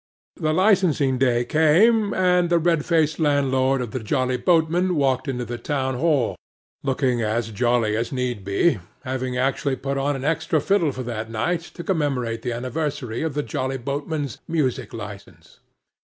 [0.37, 5.45] The licensing day came, and the red faced landlord of the Jolly Boatmen walked into
[5.45, 6.35] the town hall,
[6.81, 11.29] looking as jolly as need be, having actually put on an extra fiddle for that
[11.29, 15.59] night, to commemorate the anniversary of the Jolly Boatmen's music licence.